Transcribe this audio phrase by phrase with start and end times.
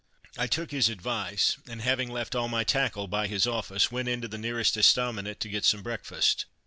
[0.35, 4.27] I took his advice, and having left all my tackle by his office, went into
[4.27, 6.45] the nearest estaminet to get some breakfast.